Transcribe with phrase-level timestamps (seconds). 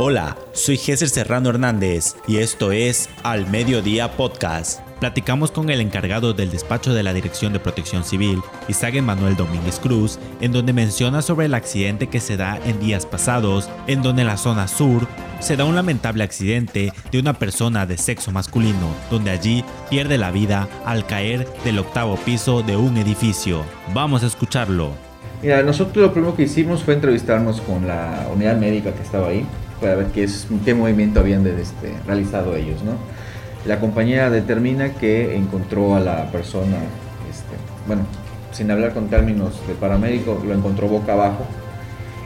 [0.00, 4.78] Hola, soy Géser Serrano Hernández y esto es Al Mediodía Podcast.
[5.00, 8.38] Platicamos con el encargado del despacho de la Dirección de Protección Civil,
[8.68, 13.06] Isaac Manuel Domínguez Cruz, en donde menciona sobre el accidente que se da en días
[13.06, 15.08] pasados, en donde en la zona sur
[15.40, 20.30] se da un lamentable accidente de una persona de sexo masculino, donde allí pierde la
[20.30, 23.64] vida al caer del octavo piso de un edificio.
[23.92, 24.92] Vamos a escucharlo.
[25.42, 29.44] Mira, nosotros lo primero que hicimos fue entrevistarnos con la unidad médica que estaba ahí
[29.80, 32.80] para ver qué, movimiento habían este, realizado ellos.
[33.66, 36.76] La compañía determina que encontró a la persona,
[37.28, 37.54] este,
[37.86, 38.02] bueno,
[38.52, 41.44] sin hablar con términos de paramédico, lo encontró boca abajo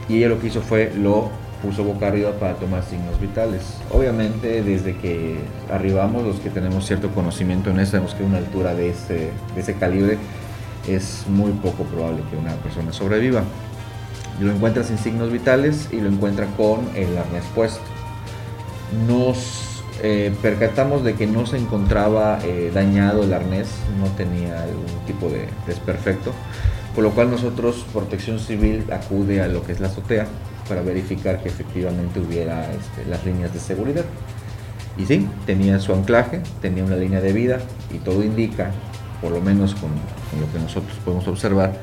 [0.07, 1.29] y ella lo que hizo fue lo
[1.61, 3.77] puso boca arriba para tomar signos vitales.
[3.91, 5.37] Obviamente desde que
[5.71, 10.17] arribamos, los que tenemos cierto conocimiento en eso, sabemos que una altura de ese calibre
[10.87, 13.43] es muy poco probable que una persona sobreviva
[14.39, 17.81] lo encuentra sin signos vitales y lo encuentra con el arnés puesto.
[19.07, 24.85] Nos eh, percatamos de que no se encontraba eh, dañado el arnés, no tenía algún
[25.05, 26.31] tipo de desperfecto,
[26.95, 30.27] por lo cual nosotros, Protección Civil, acude a lo que es la azotea
[30.67, 34.05] para verificar que efectivamente hubiera este, las líneas de seguridad.
[34.97, 37.59] Y sí, tenía su anclaje, tenía una línea de vida
[37.91, 38.71] y todo indica,
[39.21, 39.89] por lo menos con
[40.39, 41.73] lo que nosotros podemos observar,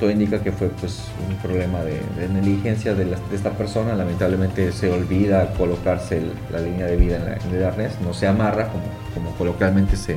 [0.00, 3.94] todo indica que fue pues un problema de, negligencia de, esta persona.
[3.94, 8.84] Lamentablemente se olvida colocarse la línea de vida en, el arnés, no se amarra como,
[9.14, 10.16] como coloquialmente se,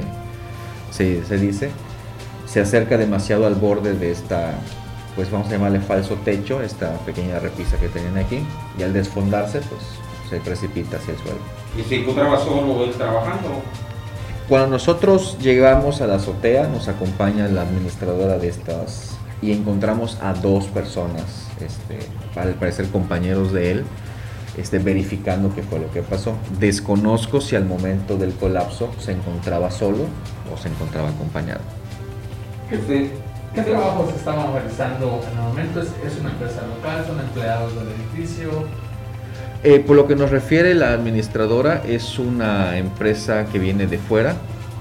[0.91, 1.69] se, dice.
[2.47, 4.53] Se acerca demasiado al borde de esta,
[5.15, 8.39] pues vamos a llamarle falso techo, esta pequeña repisa que tenían aquí,
[8.77, 9.81] y al desfondarse pues
[10.29, 11.39] se precipita hacia el suelo.
[11.77, 13.61] ¿Y se encontraba solo él trabajando?
[14.49, 20.33] Cuando nosotros llegamos a la azotea, nos acompaña la administradora de estas y encontramos a
[20.33, 21.99] dos personas, este,
[22.39, 23.85] al parecer compañeros de él,
[24.57, 26.35] este, verificando qué fue lo que pasó.
[26.59, 30.05] Desconozco si al momento del colapso se encontraba solo
[30.51, 31.61] o se encontraba acompañado.
[32.69, 33.11] ¿Qué,
[33.53, 35.81] qué trabajos estaban realizando en el momento?
[35.81, 37.05] ¿Es, una empresa local?
[37.05, 38.49] ¿Son empleados del edificio?
[39.63, 44.35] Eh, por lo que nos refiere la administradora, es una empresa que viene de fuera,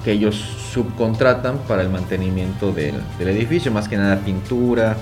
[0.06, 0.36] que ellos
[0.72, 4.96] subcontratan para el mantenimiento del, edificio, más que nada pintura,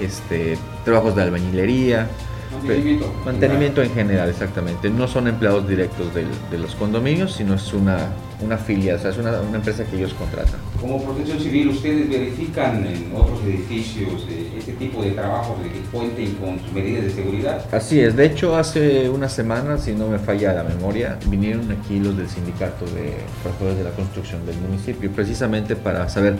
[0.00, 2.08] este, trabajos de albañilería.
[2.52, 3.14] Mantenimiento.
[3.24, 4.90] Mantenimiento en general, exactamente.
[4.90, 8.08] No son empleados directos de los condominios, sino es una,
[8.42, 10.60] una filia, o sea, es una, empresa que ellos contratan.
[10.80, 15.80] Como protección civil, ¿ustedes verifican en otros edificios eh, este tipo de trabajos de que
[15.92, 17.64] cuenten con sus medidas de seguridad?
[17.72, 21.98] Así es, de hecho hace una semana, si no me falla la memoria, vinieron aquí
[22.00, 26.36] los del sindicato de trabajadores de la construcción del municipio, precisamente para saber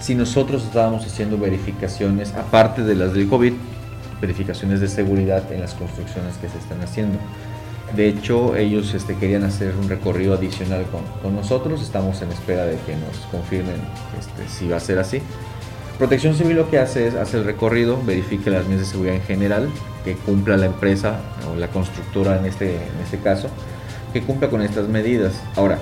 [0.00, 3.52] si nosotros estábamos haciendo verificaciones, aparte de las del COVID,
[4.20, 7.18] verificaciones de seguridad en las construcciones que se están haciendo.
[7.94, 10.86] De hecho, ellos este, querían hacer un recorrido adicional
[11.22, 11.82] con, nosotros.
[11.82, 13.76] Estamos en espera de que nos confirmen
[14.18, 15.20] este, si va a ser así.
[15.98, 19.22] Protección Civil lo que hace es hacer el recorrido, verifique las medidas de seguridad en
[19.22, 19.68] general,
[20.04, 21.20] que cumpla la empresa
[21.52, 23.48] o la constructora en este, en este caso,
[24.12, 25.34] que cumpla con estas medidas.
[25.56, 25.78] Ahora,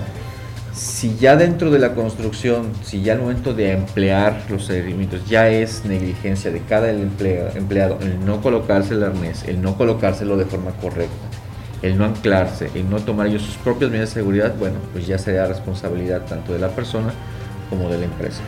[0.73, 5.49] si ya dentro de la construcción, si ya al momento de emplear los seguimientos ya
[5.49, 10.71] es negligencia de cada empleado, el no colocarse el arnés, el no colocárselo de forma
[10.71, 11.13] correcta,
[11.81, 15.17] el no anclarse, el no tomar ellos sus propias medidas de seguridad, bueno, pues ya
[15.17, 17.13] sería responsabilidad tanto de la persona
[17.69, 18.41] como de la empresa.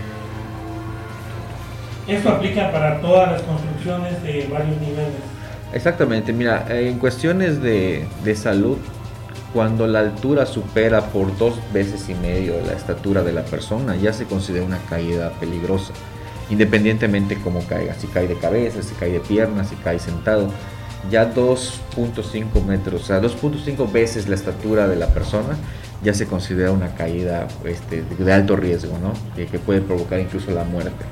[2.07, 5.21] Esto aplica para todas las construcciones de varios niveles.
[5.73, 8.77] Exactamente, mira, en cuestiones de, de salud,
[9.53, 14.13] cuando la altura supera por dos veces y medio la estatura de la persona, ya
[14.13, 15.93] se considera una caída peligrosa,
[16.49, 20.49] independientemente cómo caiga, si cae de cabeza, si cae de piernas, si cae sentado
[21.09, 25.57] ya 2.5 metros, o sea, 2.5 veces la estatura de la persona,
[26.03, 29.13] ya se considera una caída este, de alto riesgo, ¿no?
[29.35, 31.05] Que, que, puede provocar incluso la muerte.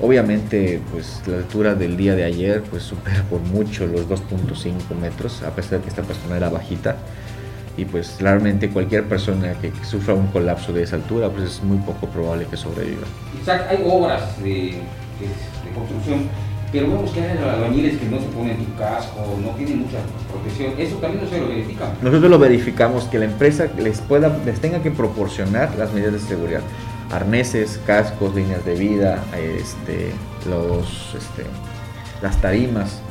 [0.00, 5.42] Obviamente, pues la altura del día de ayer, pues supera por mucho los 2.5 metros,
[5.42, 6.96] a pesar de que esta persona era bajita.
[7.76, 11.78] Y pues claramente cualquier persona que sufra un colapso de esa altura, pues es muy
[11.78, 13.06] poco probable que sobreviva.
[13.40, 14.52] Isaac, hay obras de,
[15.22, 16.28] de construcción
[16.72, 19.98] pero vemos que hay albañiles que no se ponen tu casco, no tienen mucha
[20.30, 20.72] protección.
[20.78, 21.90] Eso también no se lo verifican.
[22.00, 26.20] Nosotros lo verificamos, que la empresa les, pueda, les tenga que proporcionar las medidas de
[26.20, 26.62] seguridad.
[27.10, 30.12] Arneses, cascos, líneas de vida, este,
[30.48, 31.44] los, este,
[32.22, 33.02] las tarimas,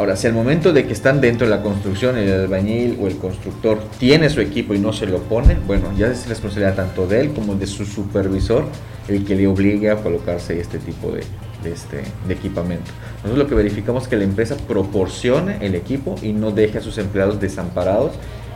[0.00, 3.18] Ahora, si al momento de que están dentro de la construcción, el albañil o el
[3.18, 7.20] constructor tiene su equipo y no se lo pone, bueno, ya es responsabilidad tanto de
[7.20, 8.64] él como de su supervisor
[9.08, 11.20] el que le obligue a colocarse este tipo de,
[11.62, 12.90] de, este, de equipamiento.
[13.16, 16.80] Nosotros lo que verificamos es que la empresa proporcione el equipo y no deje a
[16.80, 18.12] sus empleados desamparados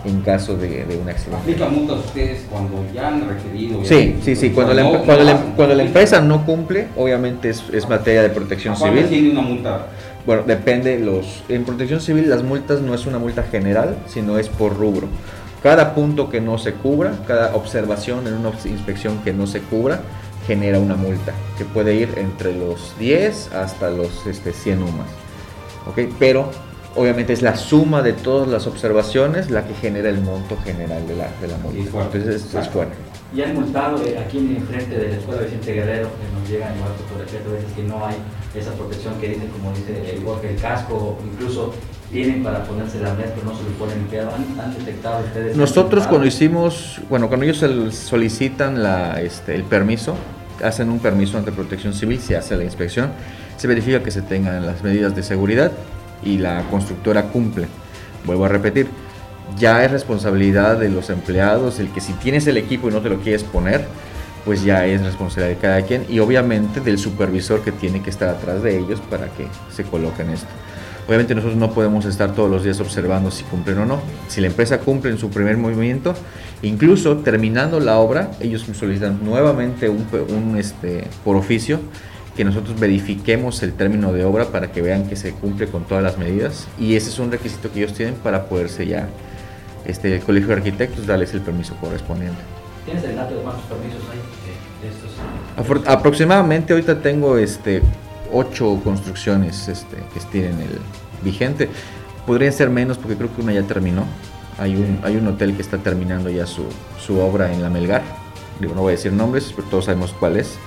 [0.06, 1.36] en caso de, de un accidente.
[1.42, 3.82] ¿Aplican multas ustedes cuando ya han requerido?
[3.82, 4.48] ya- Sí, sí, sí.
[4.48, 5.52] Cuando la, No, em- no cuando la- hacen.
[5.56, 9.08] cuando la empresa no cumple, obviamente es, es materia de protección ¿A cuál civil.
[9.10, 9.86] tiene una multa?
[10.26, 14.48] Bueno, depende los en protección civil las multas no es una multa general, sino es
[14.48, 15.08] por rubro.
[15.62, 20.00] Cada punto que no se cubra, cada observación en una inspección que no se cubra
[20.46, 25.08] genera una multa que puede ir entre los 10 hasta los este, 100 UMAS.
[25.86, 26.12] ¿Ok?
[26.18, 26.50] Pero
[26.96, 31.16] obviamente es la suma de todas las observaciones la que genera el monto general de
[31.16, 31.78] la, de la multa.
[31.78, 32.18] Y es fuerte.
[32.18, 32.94] Entonces es, es fuerte.
[33.34, 36.76] Y han multado eh, aquí en enfrente de la escuela Vicente Guerrero, que nos llegan
[36.76, 38.14] igual por decreto, a veces que no hay
[38.54, 41.74] esa protección que dicen, como dice el Jorge, el casco, incluso
[42.12, 44.06] tienen para ponerse la arnés, pero no se lo ponen.
[44.28, 45.56] ¿Han, han detectado ustedes?
[45.56, 50.14] Nosotros cuando hicimos, bueno, cuando ellos el- solicitan la, este, el permiso,
[50.62, 53.10] hacen un permiso ante protección civil, se hace la inspección,
[53.56, 55.72] se verifica que se tengan las medidas de seguridad
[56.24, 57.66] y la constructora cumple.
[58.24, 58.88] Vuelvo a repetir,
[59.58, 63.08] ya es responsabilidad de los empleados el que si tienes el equipo y no te
[63.10, 63.84] lo quieres poner,
[64.44, 68.28] pues ya es responsabilidad de cada quien y obviamente del supervisor que tiene que estar
[68.28, 70.48] atrás de ellos para que se coloquen esto.
[71.06, 74.00] Obviamente nosotros no podemos estar todos los días observando si cumplen o no.
[74.28, 76.14] Si la empresa cumple en su primer movimiento,
[76.62, 81.80] incluso terminando la obra, ellos solicitan nuevamente un, un, este, por oficio
[82.36, 86.02] que nosotros verifiquemos el término de obra para que vean que se cumple con todas
[86.02, 89.08] las medidas y ese es un requisito que ellos tienen para poderse ya
[89.86, 92.38] este, el Colegio de Arquitectos darles el permiso correspondiente.
[92.84, 94.18] ¿Tienes el dato de cuántos permisos hay
[94.82, 95.86] de, estos?
[95.86, 97.82] Aproximadamente ahorita tengo este
[98.32, 100.78] ocho construcciones este, que tienen el
[101.22, 101.68] vigente.
[102.26, 104.04] Podrían ser menos porque creo que una ya terminó.
[104.58, 106.64] Hay un, hay un hotel que está terminando ya su,
[106.98, 108.02] su obra en la Melgar.
[108.60, 110.58] Digo, no voy a decir nombres, pero todos sabemos cuál es.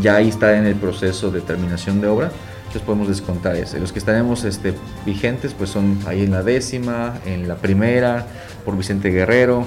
[0.00, 2.30] Ya ahí está en el proceso de terminación de obra.
[2.62, 3.78] Entonces podemos descontar ese.
[3.78, 4.74] Los que estaremos este,
[5.04, 8.26] vigentes pues son ahí en la décima, en la primera,
[8.64, 9.66] por Vicente Guerrero,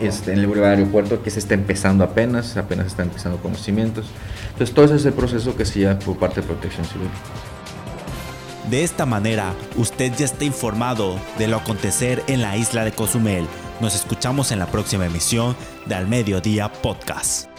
[0.00, 4.06] este, en el Boulevard Aeropuerto que se está empezando apenas, apenas está empezando conocimientos.
[4.52, 7.08] Entonces todo ese es el proceso que se lleva por parte de Protección Civil.
[8.70, 13.46] De esta manera, usted ya está informado de lo acontecer en la isla de Cozumel.
[13.80, 15.56] Nos escuchamos en la próxima emisión
[15.86, 17.57] de Al Mediodía Podcast.